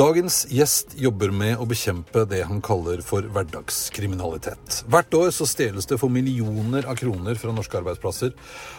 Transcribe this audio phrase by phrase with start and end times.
[0.00, 4.78] Dagens gjest jobber med å bekjempe det han kaller for hverdagskriminalitet.
[4.88, 8.32] Hvert år så stjeles det for millioner av kroner fra norske arbeidsplasser.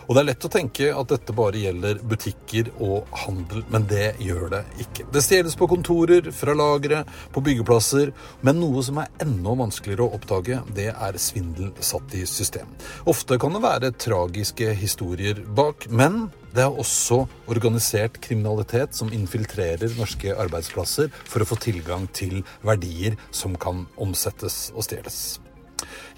[0.08, 4.16] Og det er lett å tenke at dette bare gjelder butikker og handel, men det
[4.24, 5.06] gjør det ikke.
[5.14, 10.18] Det stjeles på kontorer, fra lagre, på byggeplasser, men noe som er enda vanskeligere å
[10.18, 12.74] oppdage, det er svindel satt i system.
[13.06, 19.94] Ofte kan det være tragiske historier bak, men det er også organisert kriminalitet som infiltrerer
[19.98, 25.40] norske arbeidsplasser for å få tilgang til verdier som kan omsettes og stjeles.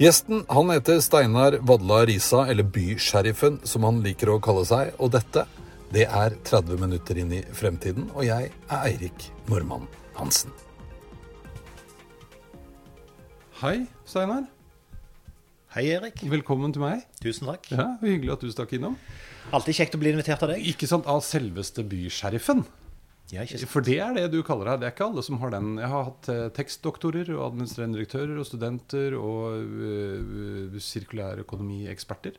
[0.02, 4.96] Gjesten han heter Steinar Vadla Risa, eller Bysheriffen som han liker å kalle seg.
[5.00, 5.46] Og dette
[5.94, 9.86] det er 30 minutter inn i fremtiden, og jeg er Eirik Normann
[10.18, 10.50] Hansen.
[13.62, 14.48] Hei, Steinar.
[15.76, 16.20] Hei, Erik.
[16.30, 17.06] Velkommen til meg.
[17.22, 17.70] Tusen takk.
[17.74, 18.98] Ja, Hyggelig at du stakk innom.
[19.52, 20.64] Alltid kjekt å bli invitert av deg.
[20.72, 22.64] Ikke sant, Av selveste bysheriffen.
[23.34, 23.46] Ja.
[23.70, 24.82] For det er det du kaller deg.
[24.82, 25.78] Det er ikke alle som har den.
[25.82, 32.38] Jeg har hatt eh, tekstdoktorer og administrerende direktører og studenter og uh, sirkulærøkonomieksperter.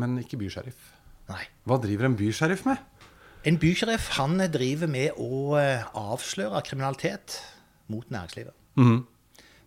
[0.00, 0.94] Men ikke bysheriff.
[1.30, 1.42] Nei.
[1.68, 2.80] Hva driver en bysheriff med?
[3.46, 7.38] En bysheriff han driver med å eh, avsløre kriminalitet
[7.92, 8.54] mot næringslivet.
[8.80, 9.00] Mhm.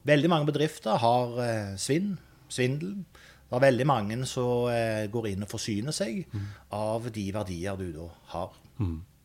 [0.04, 2.18] Veldig mange bedrifter har eh, svinn,
[2.52, 2.98] svindel.
[3.54, 6.24] Det er veldig mange som eh, går inn og forsyner seg
[6.74, 8.56] av de verdier du da har.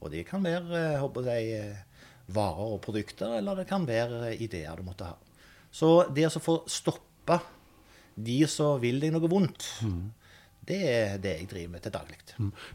[0.05, 2.05] Og det kan være eh, håper jeg, eh,
[2.37, 5.17] varer og produkter, eller det kan være ideer du måtte ha.
[5.72, 7.41] Så det å få stoppa
[8.15, 9.65] de som vil deg noe vondt,
[10.69, 12.19] det er det jeg driver med til daglig.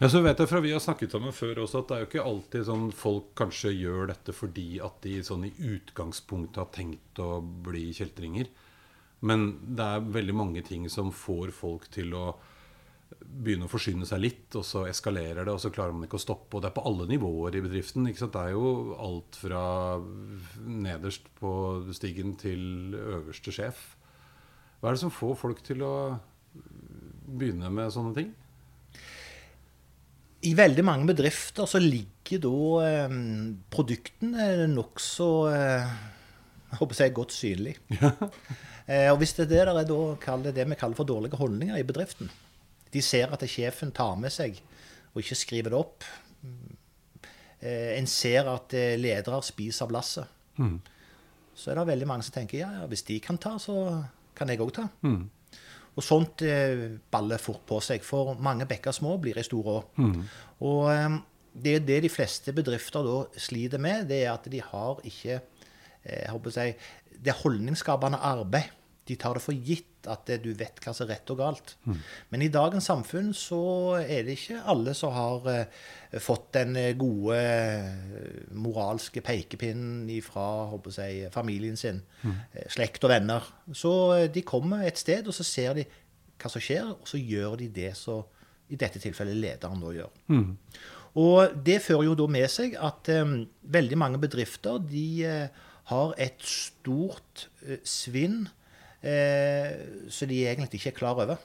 [0.01, 2.09] Ja, så vet jeg fra Vi har snakket sammen før også at det er jo
[2.09, 7.21] ikke alltid sånn folk kanskje gjør dette fordi at de sånn i utgangspunktet har tenkt
[7.21, 8.49] å bli kjeltringer.
[9.23, 12.25] Men det er veldig mange ting som får folk til å
[13.23, 16.23] begynne å forsyne seg litt, og så eskalerer det, og så klarer man ikke å
[16.23, 16.57] stoppe.
[16.57, 18.07] Og det er på alle nivåer i bedriften.
[18.09, 19.63] Det er jo alt fra
[20.59, 21.53] nederst på
[21.95, 23.83] stigen til øverste sjef.
[24.79, 25.95] Hva er det som får folk til å
[27.23, 28.33] begynne med sånne ting?
[30.43, 33.13] I veldig mange bedrifter så ligger da eh,
[33.71, 35.93] produktene nokså eh,
[36.79, 37.75] håper jeg godt synlig.
[38.89, 42.31] eh, og hvis det er det kaller det vi kaller for dårlige holdninger i bedriften
[42.93, 44.59] De ser at sjefen tar med seg
[45.13, 46.05] og ikke skriver det opp.
[47.61, 50.41] Eh, en ser at eh, ledere spiser av lasset.
[50.57, 50.79] Mm.
[51.53, 53.75] Så er det veldig mange som tenker ja, ja, hvis de kan ta, så
[54.35, 54.87] kan jeg òg ta.
[55.05, 55.27] Mm.
[55.93, 59.77] Og sånt eh, baller fort på seg, for mange bekker små blir ei stor å.
[60.65, 61.19] Og eh,
[61.53, 65.39] det det de fleste bedrifter da sliter med, det er at de har ikke
[66.03, 66.69] jeg håper si,
[67.23, 68.71] Det holdningsskapende arbeid.
[69.07, 71.73] De tar det for gitt at du vet hva som er rett og galt.
[72.31, 75.81] Men i dagens samfunn så er det ikke alle som har eh,
[76.23, 83.43] fått den eh, gode eh, moralske pekepinnen fra jeg, familien sin, eh, slekt og venner.
[83.71, 83.93] Så
[84.31, 85.87] de kommer et sted, og så ser de
[86.39, 88.23] hva som skjer, og så gjør de det som
[88.71, 90.11] i dette tilfellet lederen da gjør.
[91.19, 93.35] Og det fører jo da med seg at um,
[93.75, 98.45] veldig mange bedrifter de eh, har et stort eh, svinn
[99.01, 101.41] eh, som de egentlig ikke er klar over.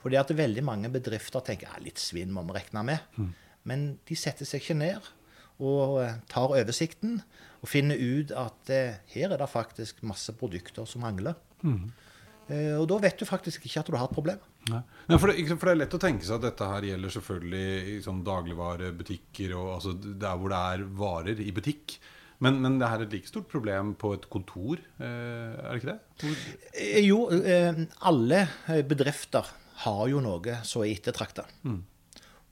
[0.00, 3.22] Fordi at veldig mange bedrifter tenker ja, litt svinn må vi regne med.
[3.68, 5.10] Men de setter seg ikke ned
[5.60, 7.18] og eh, tar oversikten
[7.60, 11.36] og finner ut at eh, her er det faktisk masse produkter som mangler.
[12.48, 14.40] Eh, og da vet du faktisk ikke at du har et problem.
[14.70, 14.80] Nei.
[15.08, 17.66] Nei, for, det, for det er lett å tenke seg at dette her gjelder selvfølgelig
[17.92, 21.98] i sånn dagligvarebutikker og altså der hvor det er varer i butikk.
[22.40, 25.06] Men, men det her er et like stort problem på et kontor, eh,
[25.60, 25.98] er det ikke det?
[26.22, 26.36] Hvor,
[26.80, 28.38] Eh, Jo, eh, alle
[28.88, 29.46] bedrifter
[29.84, 31.44] har jo noe som er ettertrakta.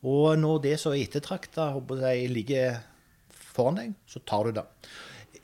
[0.05, 1.71] Og når det som er ettertrakta
[2.29, 2.79] ligger
[3.31, 4.65] foran deg, så tar du det.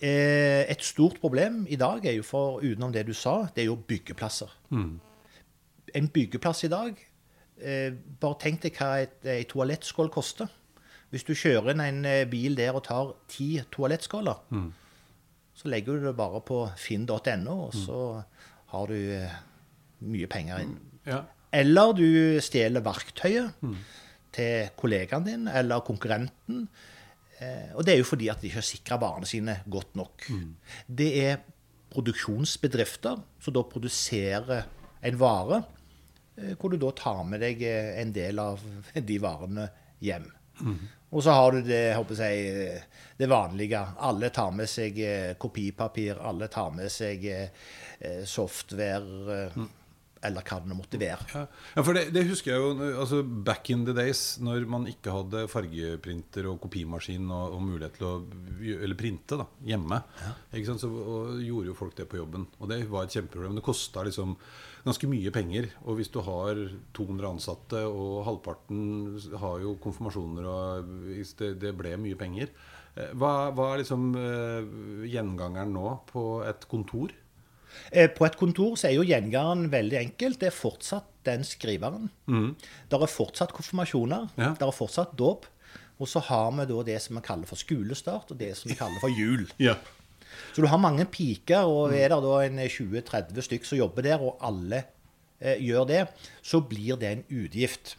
[0.05, 3.76] Et stort problem i dag er jo for, utenom det du sa, det er jo
[3.76, 4.50] byggeplasser.
[5.94, 6.96] En byggeplass i dag
[8.20, 10.49] Bare tenk deg hva et, ei toalettskål koster.
[11.14, 14.40] Hvis du kjører inn en eh, bil der og tar ti toalettskåler,
[15.55, 17.99] så legger du det bare på finn.no, og så
[18.72, 19.37] har du eh,
[20.11, 20.72] mye penger inn.
[21.06, 21.20] Ja.
[21.55, 22.08] Eller du
[22.43, 23.55] stjeler verktøyet
[24.34, 26.64] til kollegaen din eller konkurrenten.
[27.38, 30.26] Eh, og det er jo fordi at de ikke har sikra varene sine godt nok.
[30.90, 31.44] Det er
[31.94, 34.67] produksjonsbedrifter som da produserer
[35.05, 35.62] en vare,
[36.58, 38.58] hvor du da tar med deg en del av
[38.99, 39.69] de varene
[40.02, 40.26] hjem.
[41.14, 42.82] Og så har du det, håper jeg,
[43.16, 43.81] det vanlige.
[44.02, 47.64] Alle tar med seg eh, kopipapir, alle tar med seg eh,
[48.00, 49.72] eh, software, Mm
[50.25, 51.26] eller hva det måtte være.
[51.34, 51.43] Ja,
[51.76, 55.12] ja for det, det husker jeg jo altså Back in the days, når man ikke
[55.12, 58.14] hadde fargeprinter og kopimaskin og, og mulighet til å
[58.64, 60.00] eller printe da, hjemme,
[60.52, 60.84] ikke sant?
[60.84, 62.46] Så, og gjorde jo folk det på jobben.
[62.60, 63.58] Og det var et kjempeproblem.
[63.60, 64.37] Det kosta liksom
[64.84, 65.70] ganske mye penger.
[65.84, 66.58] Og hvis du har
[66.94, 70.94] 200 ansatte, og halvparten har jo konfirmasjoner, og
[71.40, 72.52] det, det ble mye penger
[72.94, 74.66] Eh, Hva, hva er liksom eh,
[75.10, 77.10] gjengangeren nå på et kontor?
[77.90, 80.38] Eh, På et kontor så er jo gjengangeren veldig enkelt.
[80.38, 82.06] Det er fortsatt den skriveren.
[82.31, 84.28] Der er fortsatt konfirmasjoner.
[84.38, 84.52] Ja.
[84.60, 85.48] Der er fortsatt dåp.
[85.98, 88.78] Og så har vi da det som vi kaller for skolestart, og det som vi
[88.78, 89.42] kaller for jul.
[89.66, 89.75] Ja.
[90.54, 94.22] Så du har mange piker, og er det da en 20-30 stykk som jobber der,
[94.22, 94.84] og alle
[95.40, 96.02] eh, gjør det,
[96.42, 97.96] så blir det en utgift.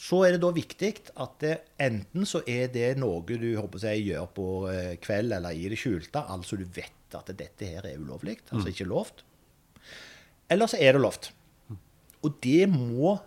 [0.00, 4.06] Så er det da viktig at det, enten så er det noe du håper jeg,
[4.12, 7.98] gjør på eh, kveld eller i det skjulte, altså du vet at dette her er
[8.00, 9.24] ulovlig, altså ikke lovt.
[10.50, 11.32] Eller så er det lovt.
[12.24, 13.18] Og det må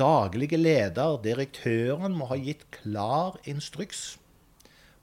[0.00, 4.18] daglige leder, direktøren, må ha gitt klar instruks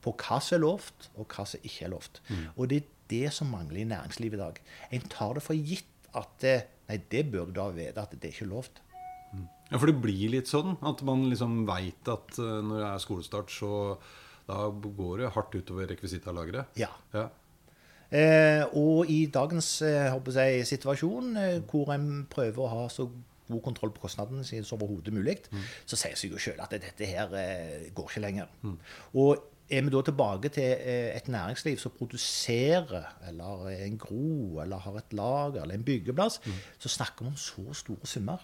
[0.01, 2.21] på hva som er lovt, og hva som ikke er lovt.
[2.55, 4.61] Og det er det som mangler i næringslivet i dag.
[4.97, 6.59] En tar det for gitt at det,
[6.91, 8.81] Nei, det bør du da vite at det er ikke lovt.
[9.71, 13.03] Ja, for det blir litt sånn at man liksom veit at eh, når det er
[13.03, 13.69] skolestart, så
[14.49, 16.75] da går det hardt utover rekvisittalageret.
[16.81, 16.89] Ja.
[17.15, 17.29] Ja.
[18.11, 23.07] Eh, og i dagens eh, jeg, situasjon, eh, hvor en prøver å ha så
[23.51, 25.37] god kontroll på kostnadene som overhodet mulig,
[25.87, 28.51] så sier seg jo sjøl at dette her eh, går ikke lenger.
[29.15, 34.77] Og er vi da tilbake til eh, et næringsliv som produserer, eller en gro, eller
[34.83, 36.41] har et lager, eller en byggeplass,
[36.79, 38.43] så snakker vi om så store summer.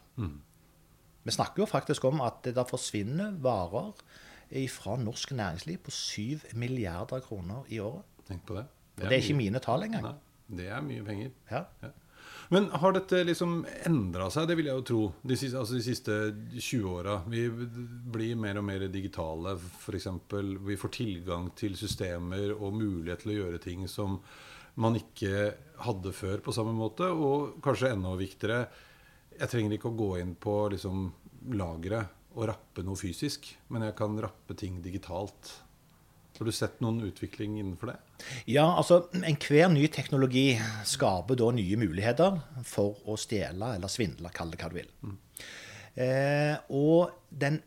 [1.24, 3.92] Vi snakker jo faktisk om at det der forsvinner varer
[4.72, 6.22] fra norsk næringsliv på 7
[6.54, 8.04] milliarder kroner i året.
[8.28, 8.66] Tenk på det.
[8.98, 10.04] Og det er ikke mine tall engang.
[10.04, 11.30] Nei, det er mye penger.
[11.52, 11.64] Ja.
[11.84, 11.88] Ja.
[12.50, 13.60] Men har dette liksom
[13.90, 14.48] endra seg?
[14.48, 15.02] Det vil jeg jo tro.
[15.20, 16.18] De siste, altså de siste
[16.56, 17.18] 20 åra.
[17.28, 20.08] Vi blir mer og mer digitale, f.eks.
[20.68, 24.22] Vi får tilgang til systemer og mulighet til å gjøre ting som
[24.80, 25.52] man ikke
[25.84, 27.10] hadde før på samme måte.
[27.12, 28.64] Og kanskje enda viktigere,
[29.38, 31.10] jeg trenger ikke å gå inn på liksom,
[31.58, 35.52] lageret og rappe noe fysisk, men jeg kan rappe ting digitalt.
[36.38, 37.96] Har du sett noen utvikling innenfor det?
[38.54, 42.38] Ja, altså enhver ny teknologi skaper da nye muligheter
[42.68, 44.92] for å stjele eller svindle, kall det hva du vil.
[45.98, 47.62] Eh, og den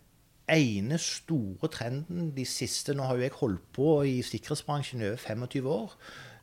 [0.50, 5.22] ene store trenden de siste Nå har jo jeg holdt på i sikkerhetsbransjen i over
[5.22, 5.94] 25 år.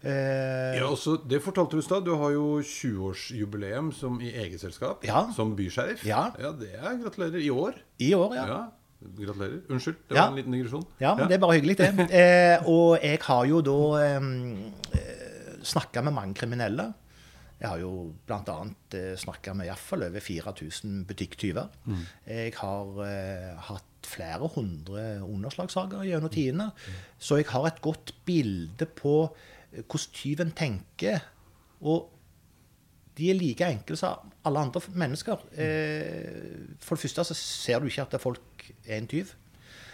[0.03, 2.05] Eh, Ja, også, Det fortalte du i stad.
[2.05, 3.91] Du har jo 20-årsjubileum
[4.21, 5.03] i eget selskap.
[5.07, 5.25] Ja.
[5.35, 6.03] Som bysheriff.
[6.05, 6.29] Ja.
[6.37, 7.39] Det er gratulerer.
[7.41, 7.73] I år.
[7.99, 8.45] I år, ja.
[8.47, 8.59] Ja.
[9.01, 9.59] Gratulerer.
[9.69, 10.21] Unnskyld, det Ja.
[10.23, 10.85] var en liten digresjon.
[10.99, 12.07] Ja, men det er bare hyggelig, det.
[12.11, 16.93] Eh, og jeg har jo da eh, snakka med mange kriminelle.
[17.59, 18.57] Jeg har jo bl.a.
[18.93, 21.69] Eh, snakka med iallfall over 4000 butikktyver.
[22.27, 26.69] Jeg har eh, hatt flere hundre underslagssaker gjennom tidene.
[27.19, 29.15] Så jeg har et godt bilde på
[29.73, 31.19] eh, hvordan tyven tenker.
[31.81, 32.09] Og
[33.17, 35.43] de er like enkle som alle andre mennesker.
[35.57, 39.33] Eh, for det første så ser du ikke at folk er en tyv.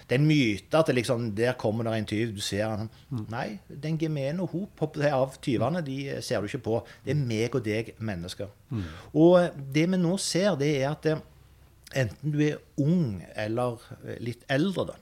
[0.04, 2.90] Det er en myte at liksom, der kommer det en tyv, du ser han.
[3.32, 6.82] Nei, den gemene hop av tyvene de ser du ikke på.
[7.06, 8.52] Det er meg og deg mennesker.
[9.14, 11.24] Og det vi nå ser, det er at eh,
[12.04, 15.00] enten du er ung eller eh, litt eldre, da,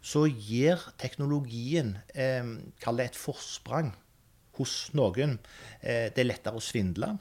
[0.00, 3.92] så gir teknologien eh, det et forsprang
[4.58, 5.38] hos noen.
[5.80, 7.14] Eh, det er lettere å svindle.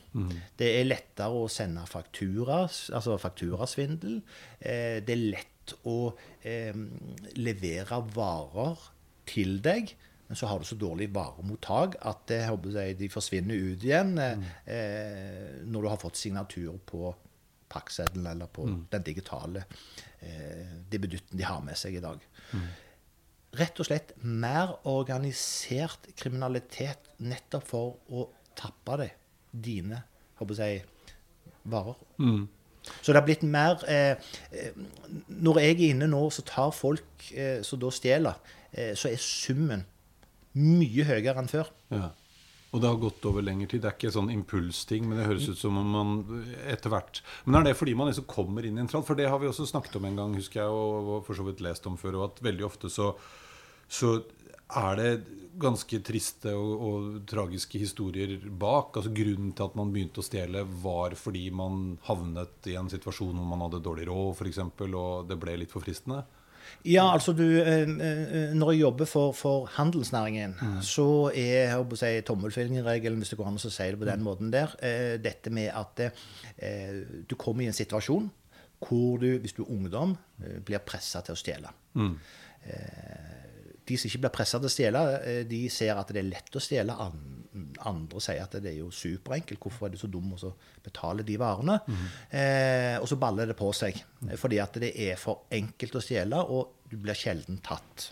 [0.58, 4.20] Det er lettere å sende faktura, altså fakturasvindel.
[4.60, 6.00] Eh, det er lett å
[6.44, 6.76] eh,
[7.38, 8.90] levere varer
[9.28, 9.94] til deg.
[10.28, 13.86] Men så har du så dårlig varemottak at det, jeg håper jeg, de forsvinner ut
[13.88, 17.14] igjen eh, eh, når du har fått signatur på
[17.72, 19.64] pakkseddelen eller på den digitale
[20.24, 22.20] eh, dibbedutten de har med seg i dag
[23.58, 29.10] rett og slett mer organisert kriminalitet nettopp for å tappe det,
[29.52, 30.04] dine
[30.38, 30.86] håper jeg,
[31.68, 31.98] varer.
[33.02, 34.16] Så det har blitt mer eh,
[34.56, 34.78] eh,
[35.28, 38.38] Når jeg er inne nå, så tar folk eh, som da stjeler,
[38.72, 39.84] eh, så er summen
[40.58, 41.68] mye høyere enn før.
[41.94, 42.08] Ja.
[42.76, 43.84] Og det har gått over lengre tid.
[43.84, 47.62] Det er ikke sånn impulsting, men det høres ut som om man etter hvert Men
[47.62, 49.06] er det fordi man liksom kommer inn i en trall?
[49.08, 51.46] For det har vi også snakket om en gang, husker jeg, og, og for så
[51.48, 53.14] vidt lest om før, og at veldig ofte så,
[53.88, 54.18] så
[54.68, 55.12] er det
[55.58, 58.98] ganske triste og, og, tragiske historier bak.
[59.00, 63.38] Altså Grunnen til at man begynte å stjele, var fordi man havnet i en situasjon
[63.38, 66.24] hvor man hadde dårlig råd, f.eks., og det ble litt for fristende.
[66.84, 70.82] Ja, altså du eh, eh, Når jeg jobber for, for handelsnæringen, mm.
[70.84, 74.28] så er jeg si, tommelfingerregelen, hvis det går an å si det på den mm.
[74.28, 76.04] måten der, eh, dette med at
[77.28, 78.28] du kommer i en situasjon
[78.84, 81.72] hvor du, hvis du er ungdom, blir pressa til å stjele.
[81.98, 82.14] Mm
[83.88, 86.58] de som ikke blir pressa til å stjele, eh, de ser at det er lett
[86.58, 86.96] å stjele.
[87.88, 89.62] Andre sier at det er jo superenkelt.
[89.64, 90.52] Hvorfor er du så dum og så
[90.84, 91.80] betaler de varene?
[91.88, 92.06] Mm.
[92.40, 93.98] Eh, og så baller det på seg.
[94.36, 98.12] Fordi at det er for enkelt å stjele, og du blir sjelden tatt.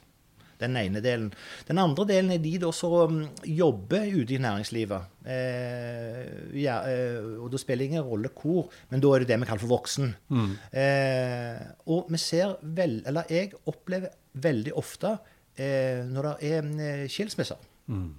[0.60, 1.32] Den ene delen.
[1.68, 5.12] Den andre delen er de da som mm, jobber ute i næringslivet.
[5.28, 6.22] Eh,
[6.62, 9.50] ja, eh, og da spiller det ingen rolle hvor, men da er det det vi
[9.50, 10.14] kaller for voksen.
[10.32, 10.54] Mm.
[10.82, 14.16] Eh, og vi ser vel, eller jeg opplever
[14.46, 15.18] veldig ofte
[15.58, 17.60] når det er eh, skilsmisser.
[17.88, 18.10] Mm.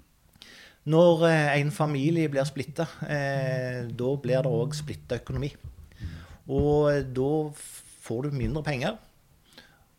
[0.86, 5.50] Når eh, en familie blir splitta, eh, da blir det òg splitta økonomi.
[6.46, 7.30] Og eh, da
[8.06, 8.96] får du mindre penger.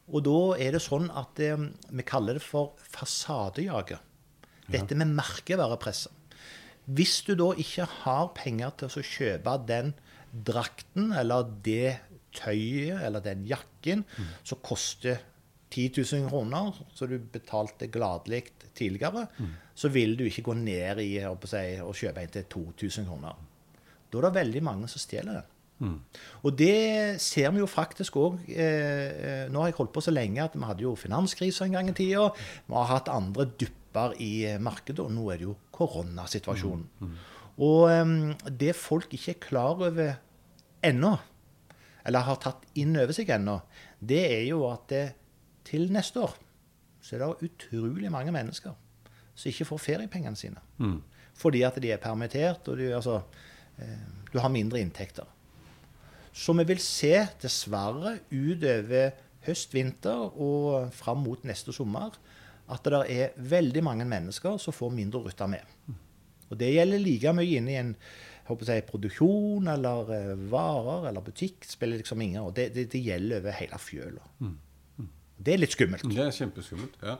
[0.08, 4.00] Og da er det sånn at eh, vi kaller det for fasadejager.
[4.68, 6.14] Dette med merkevarepresset.
[6.88, 9.92] Hvis du da ikke har penger til å kjøpe den
[10.48, 11.98] drakten eller det
[12.36, 14.30] tøyet eller den jakken mm.
[14.48, 15.20] som koster
[15.78, 19.52] 10 000 kroner, som du betalte gladelig tidligere, mm.
[19.78, 21.12] så vil du ikke gå ned i
[21.46, 23.38] si, og kjøpe en til 2000 kroner.
[24.08, 25.54] Da er det veldig mange som stjeler den.
[25.78, 25.98] Mm.
[26.42, 30.10] Og det ser vi jo faktisk òg eh, eh, Nå har jeg holdt på så
[30.10, 32.32] lenge at vi hadde jo finanskrise en gang i tida.
[32.66, 36.88] Vi har hatt andre dupper i eh, markedet, og nå er det jo koronasituasjonen.
[36.98, 37.12] Mm.
[37.12, 37.36] mm.
[37.68, 40.18] Og eh, det folk ikke er klar over
[40.88, 41.14] ennå,
[42.08, 43.60] eller har tatt inn over seg ennå,
[44.00, 45.06] det er jo at det
[45.68, 46.36] til neste år
[47.08, 48.76] så er det utrolig mange mennesker
[49.38, 50.62] som ikke får feriepengene sine.
[50.82, 51.00] Mm.
[51.38, 53.22] Fordi at de er permittert, og de, altså,
[53.78, 55.28] eh, du har mindre inntekter.
[56.34, 59.14] Så vi vil se, dessverre, utover
[59.46, 62.18] høst, vinter og fram mot neste sommer,
[62.68, 65.94] at det er veldig mange mennesker som får mindre å rutte med.
[66.50, 67.94] Og det gjelder like mye inne i en
[68.48, 71.66] jeg, produksjon eller eh, varer eller butikk.
[71.68, 74.30] spiller liksom ingen, og det, det, det gjelder over hele fjøla.
[74.40, 74.56] Mm.
[75.38, 76.06] Det er litt skummelt.
[76.10, 77.18] Det er kjempeskummelt, ja.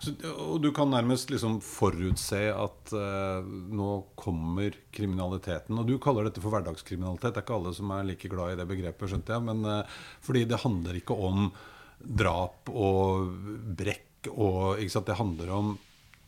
[0.00, 5.78] Så, og du kan nærmest liksom forutse at uh, nå kommer kriminaliteten.
[5.80, 7.34] Og du kaller dette for hverdagskriminalitet.
[7.34, 9.46] Det er ikke alle som er like glad i det begrepet, skjønte jeg.
[9.48, 11.50] Men uh, fordi det handler ikke om
[12.00, 13.32] drap og
[13.76, 15.78] brekk og Det handler om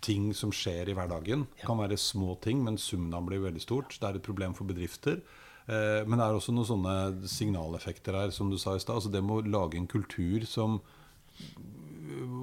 [0.01, 1.45] ting som skjer i hverdagen.
[1.59, 3.93] Det kan være små ting, men summen av blir veldig stort.
[4.01, 5.21] Det er et problem for bedrifter.
[5.69, 6.97] Uh, men det er også noen sånne
[7.29, 8.97] signaleffekter her, som du sa i stad.
[8.97, 10.81] Altså det må lage en kultur som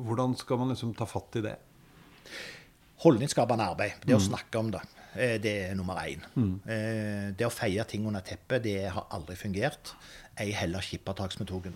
[0.06, 1.56] hvordan skal man liksom ta fatt i det?
[3.04, 4.02] Holdningsskapende arbeid.
[4.04, 4.20] Det mm.
[4.20, 4.82] å snakke om det.
[5.16, 6.24] Eh, det er nummer én.
[6.36, 6.56] Mm.
[6.66, 9.94] Eh, det å feie ting under teppet, det har aldri fungert.
[10.40, 11.76] Ei heller skippertaksmetoden.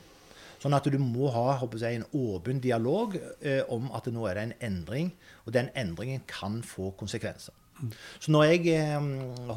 [0.63, 4.45] Sånn at du må ha jeg, en åpen dialog eh, om at nå er det
[4.45, 5.11] en endring,
[5.43, 7.55] og den endringen kan få konsekvenser.
[7.81, 7.89] Mm.
[8.21, 9.01] Så når jeg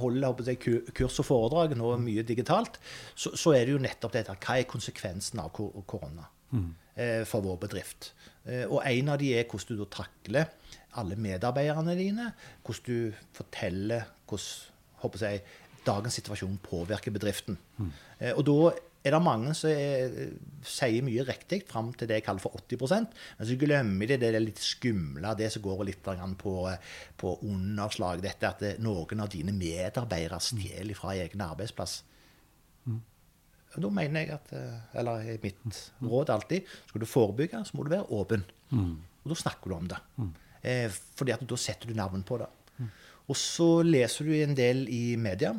[0.01, 2.81] holder jeg, kurs og foredrag, nå mye digitalt,
[3.15, 4.35] så, så, er det jo nettopp dette.
[4.41, 6.27] Hva er konsekvensen av korona?
[6.51, 6.73] Mm.
[6.97, 8.15] Eh, for vår bedrift.
[8.49, 10.49] Eh, og en av de er hvordan du takler
[10.97, 12.31] alle medarbeiderne dine.
[12.65, 15.43] Hvordan du forteller hvordan jeg,
[15.85, 17.59] dagens situasjon påvirker bedriften.
[17.77, 17.91] Mm.
[18.33, 18.71] Og da
[19.05, 20.33] er det mange som er,
[20.67, 24.33] sier mye riktig fram til det jeg kaller for 80% Men så glemmer de det,
[24.35, 26.11] det litt skumle, det som går litt
[26.41, 26.55] på,
[27.21, 28.25] på underslag.
[28.25, 32.01] Dette at noen av dine medarbeidere stjeler fra egen arbeidsplass.
[33.77, 34.53] Da mener jeg at
[34.97, 38.45] Eller i mitt råd alltid Skal du forebygge, så må du være åpen.
[38.71, 38.95] Mm.
[39.27, 39.99] Og da snakker du om det.
[40.17, 40.31] Mm.
[40.67, 42.49] Eh, fordi at da setter du navn på det.
[42.79, 42.91] Mm.
[43.27, 45.53] Og så leser du en del i media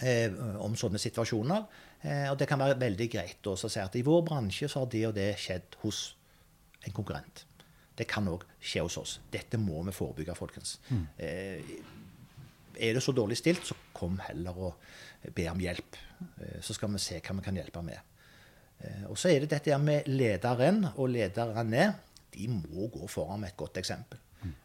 [0.00, 0.32] eh,
[0.62, 1.66] om sånne situasjoner.
[2.00, 4.90] Eh, og det kan være veldig greit å si at i vår bransje så har
[4.94, 6.02] det og det skjedd hos
[6.86, 7.44] en konkurrent.
[7.98, 9.16] Det kan òg skje hos oss.
[9.30, 10.76] Dette må vi forebygge, folkens.
[10.94, 11.06] Mm.
[12.78, 15.98] Er det så dårlig stilt, så kom heller og be om hjelp.
[16.20, 17.98] Eh, så skal vi se hva vi kan hjelpe med.
[18.78, 21.90] Eh, og så er det dette med lederen og lederne.
[22.34, 24.20] De må gå foran med et godt eksempel.
[24.42, 24.56] Mm.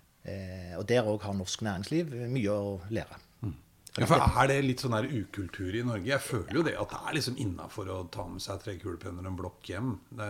[0.80, 3.18] Og der òg har norsk næringsliv mye å lære.
[3.42, 3.56] Mm.
[3.98, 6.08] Ja, for Er det litt sånn her ukultur i Norge?
[6.12, 9.26] Jeg føler jo det at det er liksom innafor å ta med seg tre kulepenner
[9.26, 9.92] og en blokk hjem.
[10.12, 10.30] Det,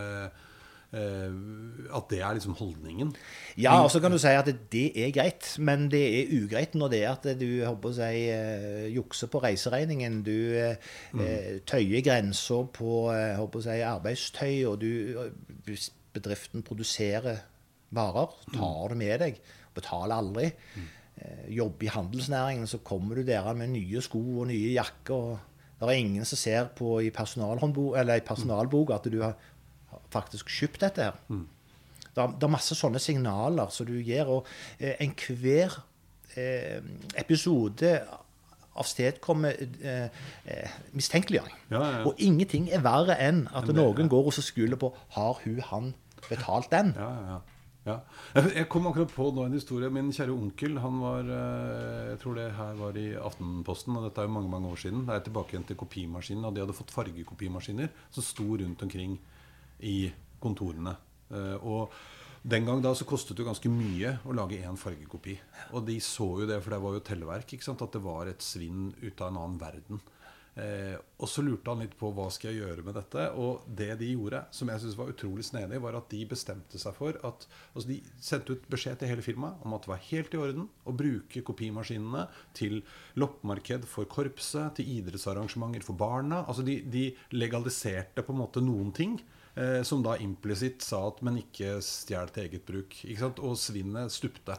[0.93, 3.13] at det er liksom holdningen.
[3.57, 6.91] Ja, og så kan du si at det er greit, men det er ugreit når
[6.93, 10.21] det er at du håper å si, eh, jukser på reiseregningen.
[10.25, 10.37] Du
[11.17, 11.23] mm.
[11.69, 15.73] tøyer grenser på eh, håper å si, arbeidstøy, og du,
[16.13, 17.41] bedriften produserer
[17.93, 19.39] varer, tar det med deg,
[19.73, 20.51] betaler aldri.
[21.13, 25.13] Eh, jobber i handelsnæringen, så kommer du der med nye sko og nye jakker.
[25.13, 25.39] og
[25.79, 29.35] Det er ingen som ser på i, personalhåndbo- eller i personalboka at du har
[30.13, 31.19] faktisk kjøpt dette her.
[32.13, 34.45] Det, er, det er masse sånne signaler som du gir, og
[34.79, 35.79] eh, enhver
[36.37, 36.81] eh,
[37.17, 37.95] episode
[38.75, 39.53] avstedkommer
[39.85, 40.09] eh,
[40.49, 41.55] eh, mistenkeliggjøring.
[41.69, 42.03] Ja, ja, ja.
[42.09, 45.59] Og ingenting er verre enn at det, noen går og så skuler på har hun,
[45.69, 45.91] han
[46.29, 46.93] betalt den.
[46.97, 47.39] Ja, ja, ja.
[47.91, 47.97] ja.
[48.35, 49.89] Jeg- Jeg kom akkurat på nå en historie.
[49.93, 54.21] Min kjære onkel han var eh, Jeg tror det her var i Aftenposten, og dette
[54.21, 55.05] er jo mange mange år siden.
[55.05, 59.19] Det er tilbake igjen til kopimaskinen, og de hadde fått fargekopimaskiner som sto rundt omkring
[59.83, 59.97] i
[60.43, 60.95] kontorene.
[61.29, 61.93] Eh, Og
[62.43, 65.37] den gang da så kostet det ganske mye å lage én fargekopi.
[65.71, 68.91] Og de så jo det, for det var jo telleverk, at det var et svinn
[68.99, 70.01] ut av en annen verden.
[70.53, 73.25] Eh, og så lurte han litt på hva skal jeg gjøre med dette.
[73.41, 76.97] Og det de gjorde, som jeg synes var utrolig snedig, var at de bestemte seg
[76.97, 80.35] for at altså De sendte ut beskjed til hele firmaet om at det var helt
[80.35, 82.27] i orden å bruke kopimaskinene
[82.59, 82.81] til
[83.17, 86.43] loppemarked for korpset, til idrettsarrangementer for barna.
[86.45, 89.17] Altså de, de legaliserte på en måte noen ting.
[89.53, 92.95] Eh, som da implisitt sa at men ikke stjel til eget bruk.
[93.05, 93.41] Ikke sant?
[93.45, 94.55] Og svinnet stupte.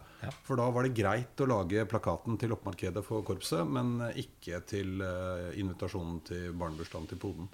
[0.47, 5.03] For da var det greit å lage plakaten til oppmarkedet for korpset, men ikke til
[5.03, 7.51] eh, invitasjonen til barnebursdagen til poden.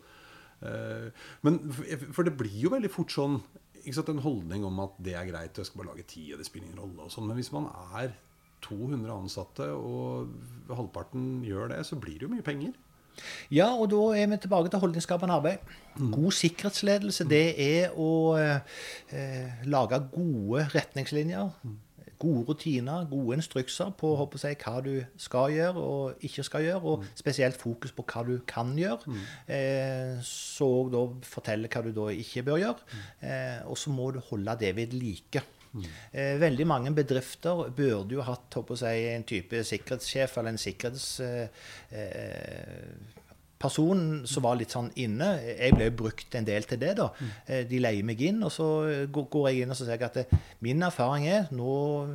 [0.61, 1.09] Eh,
[1.47, 3.40] men for, For det blir jo veldig fort sånn
[3.80, 6.44] en holdning om at det er greit, og jeg skal bare lage ti, og det
[6.44, 7.06] spiller ingen rolle.
[7.06, 8.12] og sånn, Men hvis man er
[8.61, 10.28] 200 ansatte, og
[10.68, 12.76] halvparten gjør det, så blir det jo mye penger.
[13.53, 15.59] Ja, og da er vi tilbake til holdningsskapende arbeid.
[16.00, 18.11] God sikkerhetsledelse, det er å
[18.41, 21.50] eh, lage gode retningslinjer.
[22.21, 24.11] Gode rutiner, gode instrukser på
[24.43, 26.83] jeg, hva du skal gjøre og ikke skal gjøre.
[26.83, 29.16] Og spesielt fokus på hva du kan gjøre.
[29.49, 33.01] Eh, så da fortelle hva du da ikke bør gjøre.
[33.25, 35.44] Eh, og så må du holde det ved like.
[36.12, 40.59] Eh, veldig mange bedrifter burde jo hatt håper jeg, en type sikkerhetssjef eller en
[43.61, 45.38] sikkerhetsperson som var litt sånn inne.
[45.59, 46.96] Jeg ble jo brukt en del til det.
[46.96, 47.11] da.
[47.46, 50.14] Eh, De leier meg inn, og så går jeg inn og så sier jeg at
[50.14, 50.27] det,
[50.62, 52.09] min erfaring er nå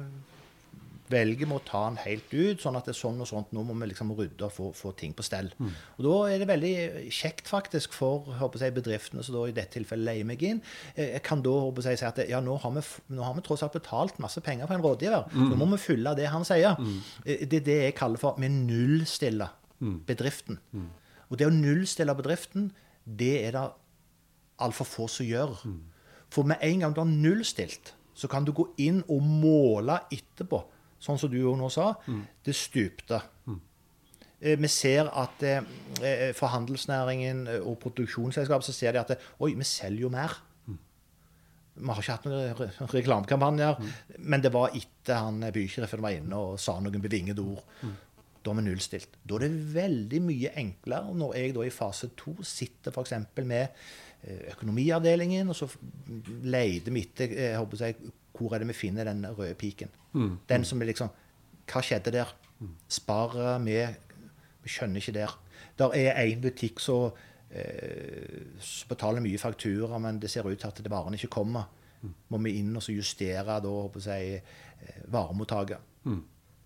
[1.07, 3.51] velger vi å ta den helt ut, sånn at det er sånn og sånt.
[3.53, 5.51] Nå må vi liksom rydde og få, få ting på stell.
[5.99, 8.25] Og Da er det veldig kjekt faktisk for
[8.57, 10.61] jeg, bedriftene som da i dette tilfellet leier meg inn.
[10.95, 12.81] eh, Jeg kan da håper jeg, si at ja, nå har, vi,
[13.13, 15.29] nå har vi tross alt betalt masse penger for en rådgiver.
[15.35, 16.73] Nå må vi fylle det han sier.
[16.81, 16.99] Mm.
[17.23, 19.53] Det er det jeg kaller for vi nullstiller
[20.09, 20.57] bedriften.
[21.29, 22.71] Og det å nullstille bedriften,
[23.05, 23.65] det er det
[24.63, 25.57] altfor få som gjør.
[26.31, 30.63] For med en gang du har nullstilt, så kan du gå inn og måle etterpå.
[30.99, 31.93] Sånn som du jo nå sa.
[32.43, 33.21] Det stupte.
[34.41, 35.61] Eh, Vi ser at eh,
[36.01, 40.33] eh, for handelsnæringen og produksjonsselskap så ser de at oi, vi selger jo mer.
[41.75, 43.81] Vi har ikke hatt noen re reklamekampanjer,
[44.19, 47.63] men det var etter han eh, var inne og sa noen bevingede ord.
[48.45, 49.15] Da er vi nullstilt.
[49.25, 53.13] Da er det veldig mye enklere når jeg da i fase to sitter f.eks.
[53.41, 53.63] med
[54.21, 55.69] eh, økonomiavdelingen, og så
[56.45, 57.89] leter vi etter eh, jeg håper si,
[58.35, 59.89] hvor er det vi finner den røde piken.
[60.49, 61.09] Den som er liksom
[61.65, 62.29] Hva skjedde der?
[62.87, 63.79] Sparer vi
[64.63, 65.33] Vi skjønner ikke der.
[65.77, 67.09] Der er én butikk som
[67.49, 68.45] eh,
[68.89, 71.65] betaler mye fakturer, men det ser ut til at det varene ikke kommer.
[72.29, 74.41] Må vi inn og så justere da, håper jeg,
[75.09, 75.81] varemottaket.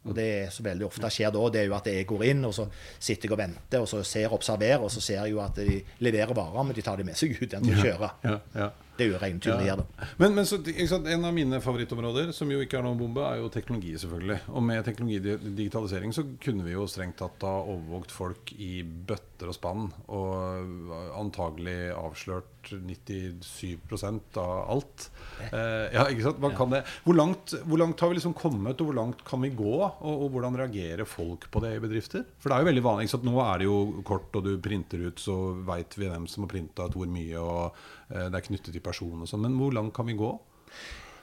[0.08, 2.54] Og det som veldig ofte skjer da, det er jo at jeg går inn, og
[2.56, 5.42] så sitter jeg og venter, og så ser jeg observerer, og så ser jeg jo
[5.44, 8.12] at de leverer varer, men de tar de med seg ut igjen til å kjøre.
[8.24, 8.70] Ja, ja.
[9.00, 10.08] Det er jo rene tyverier, da.
[10.20, 10.60] Men, men så,
[10.92, 14.42] sant, en av mine favorittområder, som jo ikke er noen bombe, er jo teknologi, selvfølgelig.
[14.52, 19.56] Og med teknologidigitalisering så kunne vi jo strengt tatt ha overvåket folk i bøtter og
[19.56, 25.06] spann, og antagelig avslørt 97% av alt.
[25.52, 26.42] Eh, ja, ikke sant?
[26.44, 26.84] Man kan det.
[27.06, 29.76] Hvor, langt, hvor langt har vi liksom kommet, og hvor langt kan vi gå?
[29.80, 32.26] Og, og hvordan reagerer folk på det i bedrifter?
[32.40, 33.08] For det er jo veldig vanlig.
[33.08, 33.30] Ikke sant?
[33.30, 36.54] Nå er det jo kort, og du printer ut, så veit vi hvem som har
[36.54, 37.80] printa ut hvor mye, og
[38.12, 39.46] eh, det er knyttet til person og sånn.
[39.46, 40.34] Men hvor langt kan vi gå?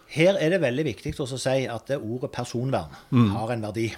[0.06, 2.92] Her er det veldig viktig å si at det ordet personvern
[3.34, 3.88] har en verdi.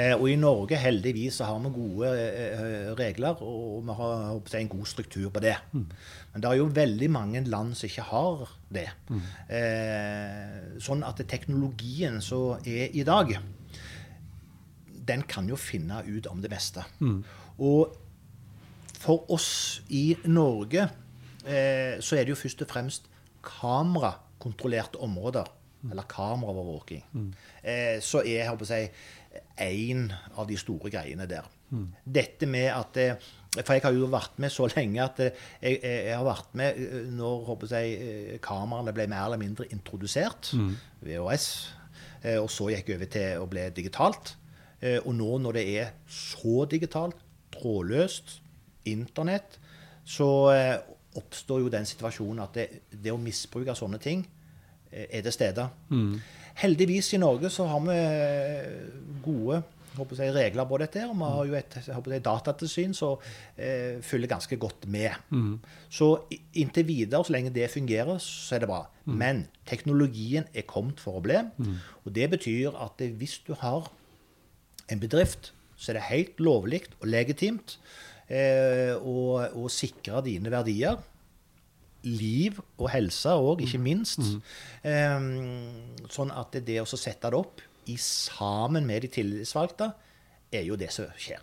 [0.00, 4.56] Eh, og i Norge heldigvis så har vi gode eh, regler, og vi har håper
[4.62, 5.52] en god struktur på det.
[5.76, 8.86] Men det er jo veldig mange land som ikke har det.
[9.52, 13.36] Eh, sånn at teknologien som er i dag,
[15.06, 16.82] den kan jo finne ut om det meste.
[17.60, 17.92] Og
[18.96, 20.88] for oss i Norge
[22.02, 23.06] så er det jo først og fremst
[23.42, 25.46] kamerakontrollerte områder.
[25.90, 27.02] Eller kameraovervåking.
[27.62, 28.90] Eh, så er jeg jeg,
[29.58, 31.44] en av de store greiene der.
[32.06, 33.14] Dette med at eh,
[33.64, 35.30] For jeg har jo vært med så lenge at eh,
[35.62, 37.92] jeg, jeg, jeg har vært med eh, når håper jeg,
[38.34, 40.50] eh, kameraene ble mer eller mindre introdusert.
[41.02, 41.46] VHS.
[42.24, 44.34] eh, Og så gikk jeg over til å bli digitalt.
[44.80, 47.16] Eh, Og nå når det er så digitalt,
[47.56, 48.40] trådløst,
[48.86, 49.58] internett,
[50.04, 50.76] så eh,
[51.16, 54.24] oppstår jo den situasjonen at det, det å misbruke sånne ting
[54.90, 55.68] eh, er til stede.
[56.56, 59.62] Heldigvis i Norge så har vi eh, gode
[59.96, 61.00] jeg, regler på dette.
[61.00, 61.76] her, og Vi har jo et
[62.12, 63.18] jeg datatilsyn som
[63.56, 65.10] eh, følger ganske godt med.
[65.88, 68.86] Så inntil videre, så lenge det fungerer, så er det bra.
[69.04, 71.38] Men teknologien er kommet for å bli.
[72.04, 73.90] Og det betyr at eh, hvis du har
[74.90, 77.78] en bedrift, så er det helt lovlig og legitimt
[78.28, 80.98] eh, å, å sikre dine verdier.
[82.06, 84.20] Liv og helse òg, ikke minst.
[84.86, 85.30] Eh,
[86.12, 89.92] sånn at det å sette det opp i sammen med de tillitsvalgte,
[90.54, 91.42] er jo det som skjer.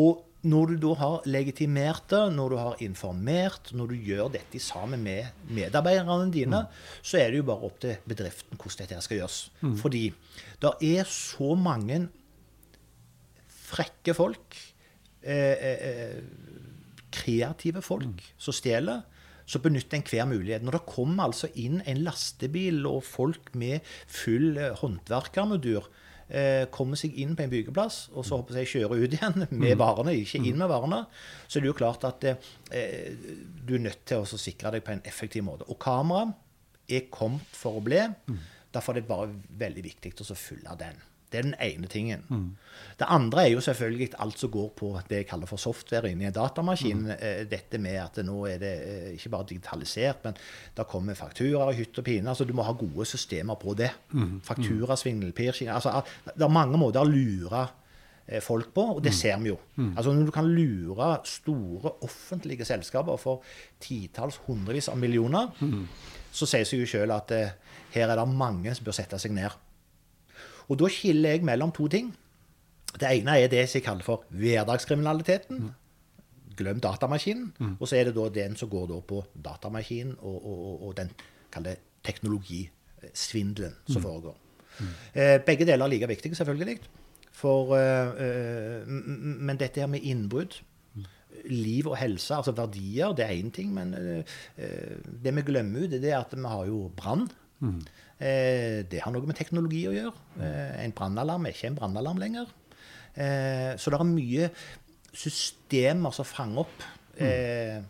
[0.00, 4.58] Og når du da har legitimert det, når du har informert, når du gjør dette
[4.62, 6.62] sammen med medarbeiderne dine,
[7.02, 9.40] så er det jo bare opp til bedriften hvordan dette skal gjøres.
[9.82, 10.06] Fordi
[10.62, 12.06] det er så mange
[13.70, 14.56] frekke folk,
[17.10, 19.02] kreative folk, som stjeler.
[19.50, 20.62] Så benytter enhver mulighet.
[20.62, 25.88] Når det kommer altså inn en lastebil og folk med full håndverkermudur
[26.30, 29.76] eh, kommer seg inn på en byggeplass og så håper jeg kjører ut igjen med
[29.80, 31.02] varene, ikke inn med varene,
[31.46, 33.10] så er det jo klart at eh,
[33.66, 35.66] du er nødt til å sikre deg på en effektiv måte.
[35.70, 36.28] Og kamera
[36.90, 38.00] er kommet for å bli.
[38.70, 40.98] Derfor er det bare veldig viktig å så følge den.
[41.30, 42.24] Det er den ene tingen.
[42.98, 46.26] Det andre er jo selvfølgelig alt som går på det jeg kaller for software inni
[46.28, 47.04] en datamaskin.
[47.06, 47.48] Mm.
[47.48, 50.36] Dette med at nå er det eh, ikke bare digitalisert, men
[50.76, 52.28] det kommer fakturaer i hytt og pine.
[52.28, 53.92] Altså, du må ha gode systemer på det.
[54.44, 56.02] Fakturasvindel, pirking altså,
[56.34, 57.64] Det er mange måter å lure
[58.26, 59.58] eh, folk på, og det ser vi jo.
[59.96, 63.42] Altså Når du kan lure store offentlige selskaper for
[63.80, 65.54] titalls, hundrevis av millioner,
[66.32, 67.56] så sier seg jo sjøl at eh,
[67.94, 69.50] her er det mange som bør sette seg ned.
[70.70, 72.12] Og da skiller jeg mellom to ting.
[72.94, 75.70] Det ene er det som jeg kaller for hverdagskriminaliteten.
[76.58, 77.52] Glem datamaskinen.
[77.80, 81.10] Og så er det da den som går på datamaskinen og, og, og, og den
[81.50, 81.68] kall
[82.06, 84.36] teknologisvindelen som foregår.
[85.14, 86.78] Eh, begge deler er like viktige, selvfølgelig.
[87.32, 90.60] For, eh, eh, men dette her med innbrudd
[91.46, 93.70] Liv og helse, altså verdier, det er én ting.
[93.74, 94.24] Men eh,
[94.58, 97.30] eh, det vi glemmer ut, det er at vi har jo brann.
[98.20, 100.12] Eh, det har noe med teknologi å gjøre.
[100.44, 102.50] Eh, en brannalarm er ikke en brannalarm lenger.
[103.14, 104.50] Eh, så det er mye
[105.10, 106.84] systemer som fanger opp
[107.18, 107.80] eh,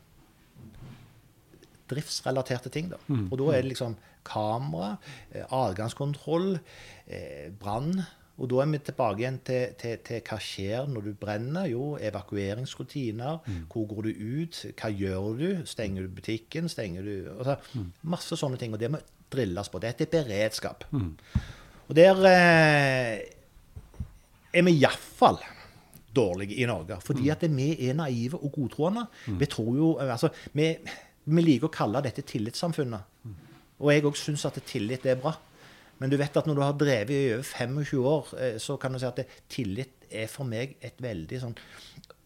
[1.90, 2.92] driftsrelaterte ting.
[2.92, 3.00] Da.
[3.10, 4.94] Og da er det liksom kamera,
[5.50, 6.58] adgangskontroll,
[7.58, 8.02] brann.
[8.40, 11.66] Og da er vi tilbake igjen til, til, til hva skjer når du brenner.
[11.68, 13.40] Jo, evakueringsrutiner.
[13.72, 14.60] Hvor går du ut?
[14.78, 15.48] Hva gjør du?
[15.68, 16.70] Stenger du butikken?
[16.72, 17.58] Stenger du altså,
[18.14, 18.76] Masse sånne ting.
[18.76, 19.80] Og det må drilles på.
[19.82, 20.84] Dette er beredskap.
[21.88, 23.14] Og der eh,
[24.54, 25.40] er vi iallfall
[26.14, 26.98] dårlige i Norge.
[27.02, 29.06] Fordi at vi er naive og godtroende.
[29.38, 30.72] Vi tror jo altså, vi,
[31.24, 33.00] vi liker å kalle dette tillitssamfunnet.
[33.80, 35.34] Og jeg òg syns at tillit er bra.
[36.00, 38.92] Men du vet at når du har drevet i over 25 år, eh, så kan
[38.92, 41.56] du si at det, tillit er for meg et veldig sånn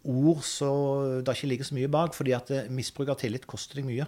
[0.05, 0.71] ord så
[1.25, 2.15] det ikke ligger så mye bak.
[2.15, 4.07] fordi at eh, misbruk av tillit koster deg mye.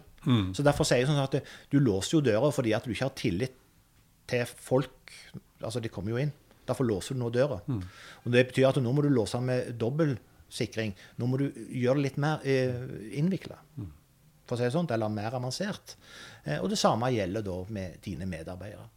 [0.55, 3.09] Så derfor sier jeg sånn at eh, du låser jo døra fordi at du ikke
[3.09, 3.55] har tillit
[4.29, 5.13] til folk.
[5.63, 6.33] Altså, de kommer jo inn.
[6.67, 7.61] Derfor låser du nå døra.
[8.25, 10.17] Og Det betyr at nå må du låse med dobbel
[10.51, 10.93] sikring.
[11.19, 12.75] Nå må du gjøre det litt mer eh,
[13.19, 13.57] innvikla,
[14.47, 15.95] for å si det sånn, eller mer avansert.
[16.45, 18.91] Eh, og det samme gjelder da med dine medarbeidere.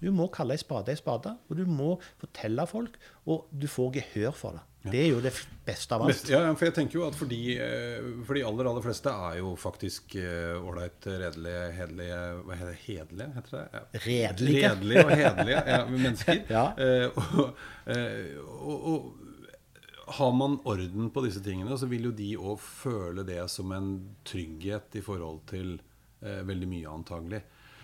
[0.00, 3.96] Du må kalle ei spade ei spade, og du må fortelle folk, og du får
[3.98, 4.66] gehør for det.
[4.82, 5.30] Det er jo det
[5.62, 6.30] beste av alt.
[6.30, 9.36] Ja, for jeg tenker jo at for de, eh, for de aller aller fleste er
[9.38, 12.80] jo faktisk eh, ålreit, redelige, hederlige Hva heter det?
[12.88, 13.62] Hederlige, heter det?
[13.62, 13.84] Ja.
[14.06, 14.72] Redelige.
[14.72, 16.42] Redelige og hederlige ja, mennesker.
[16.56, 16.64] Ja.
[16.82, 17.52] Eh, og,
[18.66, 19.22] og, og
[20.18, 23.94] har man orden på disse tingene, så vil jo de òg føle det som en
[24.26, 25.76] trygghet i forhold til
[26.24, 27.42] eh, veldig mye, antagelig.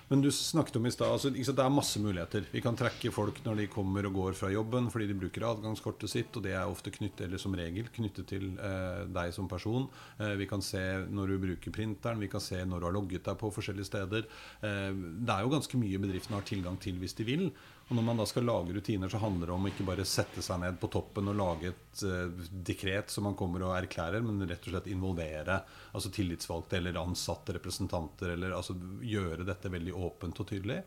[0.08, 2.46] Men du snakket om i stad altså, Det er masse muligheter.
[2.52, 6.12] Vi kan trekke folk når de kommer og går fra jobben fordi de bruker adgangskortet
[6.12, 9.88] sitt, og det er ofte knyttet, eller som regel knyttet til eh, deg som person.
[10.16, 13.28] Eh, vi kan se når du bruker printeren, vi kan se når du har logget
[13.28, 14.28] deg på forskjellige steder.
[14.64, 17.50] Eh, det er jo ganske mye bedriftene har tilgang til hvis de vil.
[17.88, 20.61] Og når man da skal lage rutiner, så handler det om ikke bare sette seg
[20.61, 24.66] ned på toppen og lage et uh, dekret som man kommer og erklærer, men rett
[24.68, 25.62] og slett involvere
[25.96, 28.35] altså tillitsvalgte eller ansatte representanter.
[28.35, 28.77] eller altså
[29.09, 30.83] Gjøre dette veldig åpent og tydelig.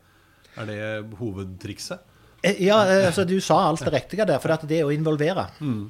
[0.61, 2.05] Er det hovedtrikset?
[2.43, 4.37] Eh, ja, eh, altså du sa alt det riktige der.
[4.43, 5.83] For det å involvere, mm.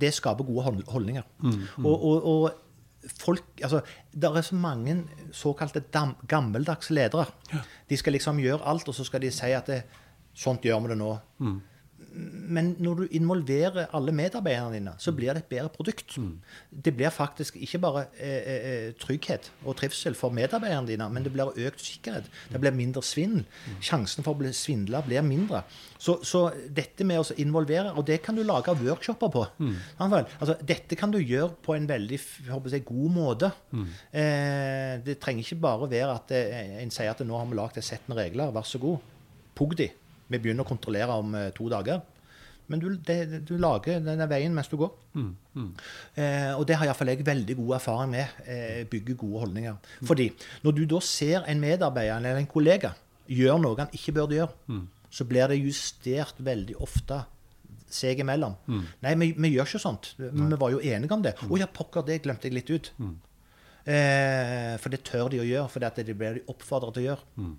[0.00, 1.28] det skaper gode holdninger.
[1.44, 1.84] Mm, mm.
[1.84, 2.63] Og, og, og,
[3.18, 4.96] folk Altså, det er så mange
[5.32, 5.82] såkalte
[6.28, 7.26] gammeldagse ledere.
[7.52, 7.62] Ja.
[7.90, 9.82] De skal liksom gjøre alt, og så skal de si at det,
[10.34, 11.12] sånt gjør vi det nå.
[11.38, 11.60] Mm
[12.14, 16.14] men når du involverer alle medarbeiderne dine, så blir det et bedre produkt.
[16.18, 16.36] Mm.
[16.84, 21.26] Det blir faktisk ikke bare eh, eh, eh, trygghet og trivsel for medarbeiderne dine, men
[21.26, 22.28] det blir økt sikkerhet.
[22.52, 23.42] Det blir mindre svindel.
[23.66, 23.80] Mm.
[23.82, 25.64] Sjansen for å bli svindla blir mindre.
[25.98, 26.44] Så, så,
[26.76, 29.44] dette med å involvere, og det kan du lage workshoper på.
[29.58, 29.74] Mm.
[29.98, 33.50] Altså, dette kan du gjøre på en veldig jeg, god måte.
[33.72, 33.90] Mm.
[34.12, 37.80] Eh, det trenger ikke bare være at eh, en sier at nå har vi lagd
[37.80, 39.02] et sett med regler, vær så god.
[39.54, 39.90] Pugg de.
[40.28, 42.02] Vi begynner å kontrollere om eh, to dager.
[42.72, 44.92] Men du, det, du lager denne veien mens du går.
[45.12, 45.68] Mm, mm.
[46.16, 48.38] Eh, og det har iallfall jeg veldig god erfaring med.
[48.48, 49.76] Eh, bygge gode holdninger.
[49.76, 50.06] Mm.
[50.08, 50.30] Fordi
[50.64, 52.94] når du da ser en medarbeider eller en kollega
[53.28, 54.82] gjøre noe han ikke burde gjøre, mm.
[55.12, 57.20] så blir det justert veldig ofte
[57.94, 58.56] seg imellom.
[58.66, 58.82] Mm.
[59.04, 60.14] Nei, vi, vi, gjør ikke sånt.
[60.22, 60.48] Nei.
[60.54, 61.36] Vi var jo enige om det.
[61.44, 62.90] Å ja, pokker, det glemte jeg litt ut.
[63.84, 67.52] Eh, for det tør de å gjøre, for det blir de oppfordret til å gjøre.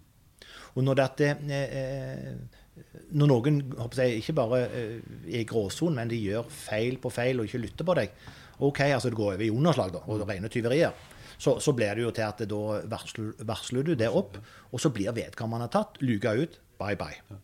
[0.75, 3.59] Og når, dette, eh, eh, når noen
[3.95, 4.97] jeg, ikke bare eh,
[5.29, 8.17] er i gråsonen, men de gjør feil på feil og ikke lytter på deg
[8.65, 10.93] OK, altså det går over i underslag da, og rene tyverier.
[11.35, 14.37] Så, så blir det jo til at det, da varsler, varsler, du det opp,
[14.71, 17.39] og så blir vedkommende tatt, luka ut, bye bye.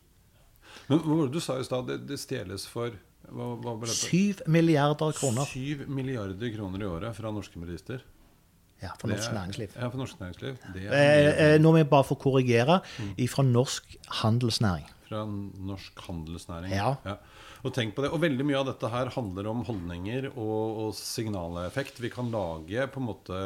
[0.88, 1.90] Men hva var det du sa i stad?
[1.92, 2.96] Det, det stjeles for
[3.28, 5.52] hva, hva 7 milliarder kroner.
[5.52, 8.04] 7 milliarder kroner i året fra norske bedrifter.
[8.82, 9.76] Ja, for norsk er, næringsliv.
[9.76, 10.58] Ja, for norsk næringsliv.
[10.76, 12.80] Eh, eh, nå må jeg bare få korrigere.
[12.98, 13.14] Mm.
[13.30, 14.90] Fra norsk handelsnæring.
[15.06, 16.74] Fra norsk handelsnæring.
[16.74, 16.96] Ja.
[17.06, 17.20] ja.
[17.62, 18.10] Og tenk på det.
[18.10, 22.02] Og veldig mye av dette her handler om holdninger og, og signaleffekt.
[22.02, 23.42] Vi kan lage på en måte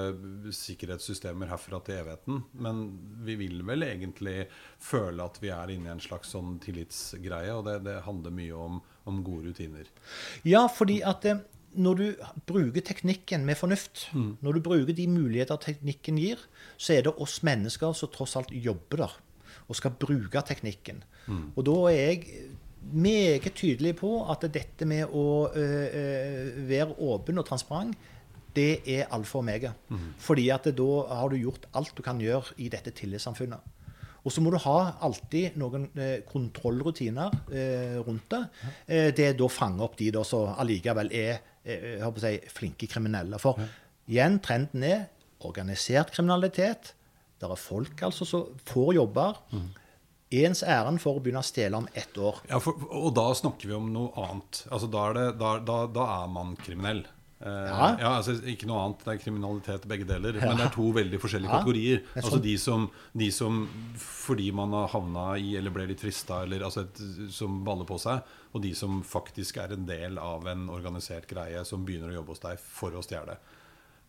[0.56, 2.86] sikkerhetssystemer herfra til evigheten, men
[3.28, 4.46] vi vil vel egentlig
[4.82, 8.62] føle at vi er inne i en slags sånn tillitsgreie, og det, det handler mye
[8.68, 9.92] om, om, gode rutiner.
[10.48, 12.06] Ja, fordi at det, eh, når du
[12.48, 14.32] bruker teknikken med fornuft, mm.
[14.46, 16.42] når du bruker de muligheter teknikken gir,
[16.78, 19.16] så er det oss mennesker som tross alt jobber der
[19.66, 21.00] og skal bruke teknikken.
[21.26, 21.46] Mm.
[21.56, 22.50] Og da er jeg
[22.94, 27.96] meget tydelig på at dette med å øh, være åpen og transparent,
[28.56, 29.72] det er alfa og omega.
[29.90, 30.12] Mm.
[30.22, 33.74] Fordi at da har du gjort alt du kan gjøre i dette tillitssamfunnet.
[34.26, 38.42] Og så må du ha alltid noen eh, kontrollrutiner eh, rundt det.
[38.88, 43.40] Eh, det er da fange opp de da som allikevel er si, flinke kriminelle.
[43.42, 43.60] For
[44.08, 45.08] igjen, trenden er
[45.46, 46.94] organisert kriminalitet.
[47.40, 49.42] Det er folk altså som får jobber.
[49.52, 49.68] Mm.
[50.36, 52.42] Ens ærend for å begynne å stjele om ett år.
[52.50, 54.64] Ja, for, Og da snakker vi om noe annet.
[54.72, 57.06] Altså, da, er det, da, da, da er man kriminell.
[57.40, 57.98] Eh, ja.
[58.00, 58.12] ja.
[58.18, 59.04] altså Ikke noe annet.
[59.04, 60.38] Det er kriminalitet begge deler.
[60.40, 60.52] Ja.
[60.52, 61.60] Men det er to veldig forskjellige ja.
[61.60, 62.06] kategorier.
[62.22, 63.66] Altså de som, de som,
[64.00, 67.04] fordi man har havna i eller ble litt frista, eller altså et,
[67.36, 68.24] som baller på seg,
[68.56, 72.36] og de som faktisk er en del av en organisert greie som begynner å jobbe
[72.36, 73.38] hos deg for å stjele.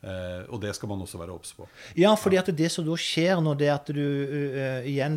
[0.07, 1.65] Uh, og det skal man også være obs på.
[1.99, 5.17] Ja, fordi at det som da skjer når det at du uh, igjen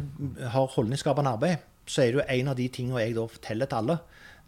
[0.56, 3.82] har holdningsskapende arbeid, så er det jo en av de tingene jeg da forteller til
[3.82, 4.00] alle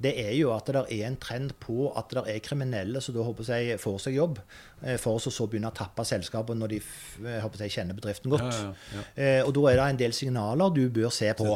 [0.01, 3.25] det er jo at det er en trend på at det er kriminelle som da
[3.25, 4.41] håper jeg får seg jobb,
[4.81, 8.33] eh, for å så begynne å tappe selskapet når de eh, håper jeg, kjenner bedriften
[8.33, 8.47] godt.
[8.47, 9.07] Ja, ja, ja.
[9.15, 11.53] Eh, og Da er det en del signaler du bør se på.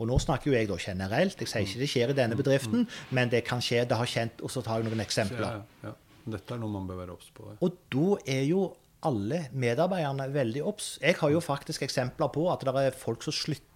[0.00, 1.40] Og Nå snakker jo jeg da generelt.
[1.42, 3.00] Jeg sier ikke det skjer i denne mm, bedriften, mm.
[3.18, 3.82] men det kan skje.
[3.84, 5.60] Det har kjent, og så tar jeg noen eksempler.
[6.30, 7.50] Dette er noe man bør være obs på.
[7.60, 8.70] Og da er jo
[9.04, 10.94] alle medarbeiderne veldig obs.
[11.02, 13.69] Jeg har jo faktisk eksempler på at det er folk som slutter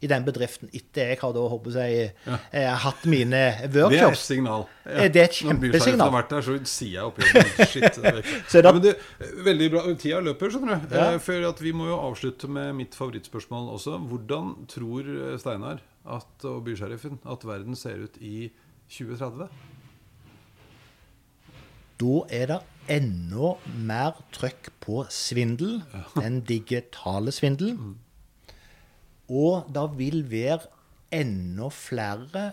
[0.00, 2.38] i den bedriften etter jeg har da, håper jeg, ja.
[2.52, 3.92] Eh, hatt mine workshops.
[3.92, 4.64] Det er et signal.
[4.84, 5.08] Ja.
[5.08, 5.98] Det er et kjempesignal.
[5.98, 7.26] Når har vært der, så sier jeg oppi
[7.72, 7.98] Shit.
[7.98, 8.94] Det ja, men det,
[9.46, 9.84] veldig bra.
[10.00, 10.96] Tida løper, skjønner du.
[10.96, 11.10] Ja.
[11.22, 13.98] For at Vi må jo avslutte med mitt favorittspørsmål også.
[14.10, 18.48] Hvordan tror eh, Steinar at, og bysheriffen at verden ser ut i
[18.88, 19.50] 2030?
[21.98, 25.80] Da er det enda mer trøkk på svindel.
[26.16, 27.74] Den digitale svindel.
[29.28, 29.36] Mm.
[29.36, 30.60] Og det vil være
[31.12, 32.52] enda flere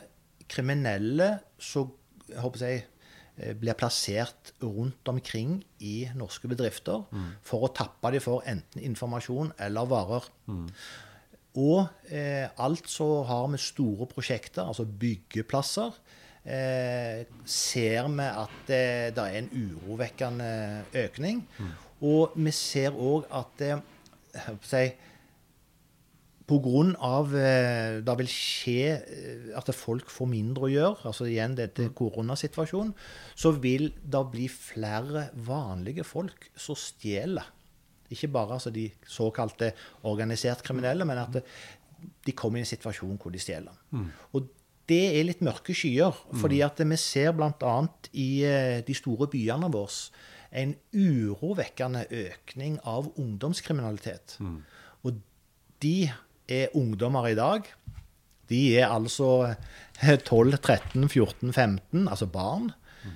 [0.50, 1.92] kriminelle som
[2.30, 2.84] jeg,
[3.38, 7.04] eh, blir plassert rundt omkring i norske bedrifter
[7.44, 10.30] for å tappe dem for enten informasjon eller varer.
[11.56, 15.92] Og eh, altså har vi store prosjekter, altså byggeplasser.
[16.46, 20.50] Eh, ser vi at eh, det er en urovekkende
[21.06, 21.48] økning.
[22.02, 23.80] Og vi ser òg at eh,
[24.72, 24.96] jeg
[26.46, 31.28] på grunn av eh, det vil skje eh, at folk får mindre å gjøre, altså
[31.30, 32.94] igjen dette koronasituasjonen,
[33.34, 37.48] så vil det bli flere vanlige folk som stjeler.
[38.14, 39.72] Ikke bare altså, de såkalte
[40.06, 41.40] organisert kriminelle, men at
[42.26, 43.74] de kommer i en situasjon hvor de stjeler.
[44.38, 44.52] Og
[44.86, 47.76] det er litt mørke skyer, fordi at vi ser bl.a.
[48.14, 49.90] i eh, de store byene våre
[50.56, 54.38] en urovekkende økning av ungdomskriminalitet.
[55.04, 55.18] Og
[55.84, 55.98] de
[56.48, 57.68] er ungdommer i dag.
[58.50, 59.56] De er altså
[60.02, 62.72] 12, 13, 14, 15, altså barn.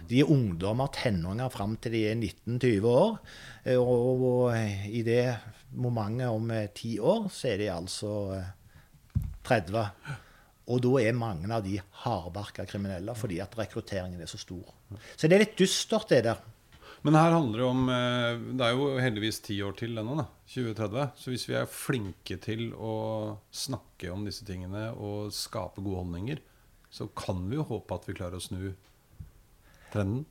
[0.09, 3.19] De er ungdommer, tenåringer, fram til de er 19-20 år.
[3.65, 5.23] Eh, Og, og i det
[5.73, 8.51] momentet om eh, ti år, så er de altså eh,
[9.49, 9.85] 30.
[10.69, 14.67] Og da er mange av de hardbarka kriminelle fordi at rekrutteringen er så stor.
[15.17, 16.41] Så det er litt dystert, det der.
[17.05, 20.25] Men her handler det om eh, Det er jo heldigvis ti år til ennå, da.
[20.51, 21.05] 2030.
[21.19, 22.95] Så hvis vi er flinke til å
[23.55, 26.41] snakke om disse tingene og skape gode holdninger,
[26.91, 28.71] så kan vi jo håpe at vi klarer å snu
[29.93, 30.25] trenden.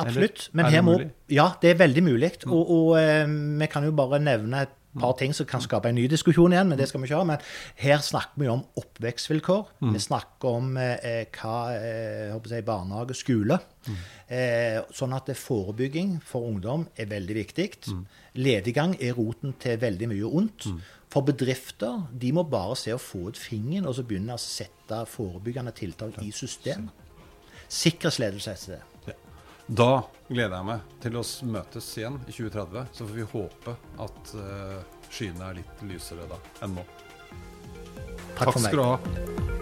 [0.00, 0.48] Absolutt.
[0.48, 1.08] Eller, Men er her må, mulig?
[1.36, 2.30] ja, det er veldig mulig.
[2.48, 3.24] Og, og eh,
[3.60, 6.70] vi kan jo bare nevne et par ting som kan skape en ny diskusjon igjen,
[6.70, 7.26] men det skal vi ikke ha.
[7.28, 7.42] Men
[7.78, 9.68] her snakker vi om oppvekstvilkår.
[9.94, 13.60] Vi snakker om eh, hva eh, jeg barnehage, skole.
[14.26, 17.68] Eh, sånn at forebygging for ungdom er veldig viktig.
[18.40, 20.70] Lediggang er roten til veldig mye ondt.
[21.10, 25.04] For bedrifter de må bare se å få ut fingeren og så begynne å sette
[25.10, 26.90] forebyggende tiltak i system.
[27.70, 28.89] Sikkerhetsledelse heter det.
[29.70, 32.88] Da gleder jeg meg til å møtes igjen i 2030.
[32.90, 36.86] Så får vi håpe at eh, skyene er litt lysere da enn nå.
[38.34, 39.59] Takk Takk skal du ha.